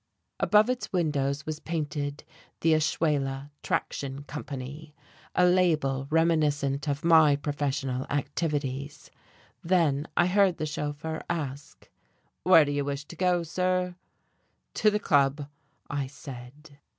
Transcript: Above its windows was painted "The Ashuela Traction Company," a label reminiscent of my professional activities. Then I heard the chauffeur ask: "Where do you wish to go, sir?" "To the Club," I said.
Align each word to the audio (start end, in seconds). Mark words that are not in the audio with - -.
Above 0.39 0.67
its 0.67 0.91
windows 0.91 1.45
was 1.45 1.59
painted 1.59 2.23
"The 2.61 2.73
Ashuela 2.73 3.51
Traction 3.61 4.23
Company," 4.23 4.95
a 5.35 5.45
label 5.45 6.07
reminiscent 6.09 6.89
of 6.89 7.05
my 7.05 7.35
professional 7.35 8.07
activities. 8.09 9.11
Then 9.63 10.07
I 10.17 10.25
heard 10.25 10.57
the 10.57 10.65
chauffeur 10.65 11.21
ask: 11.29 11.87
"Where 12.41 12.65
do 12.65 12.71
you 12.71 12.83
wish 12.83 13.05
to 13.05 13.15
go, 13.15 13.43
sir?" 13.43 13.93
"To 14.73 14.89
the 14.89 14.99
Club," 14.99 15.47
I 15.87 16.07
said. 16.07 16.79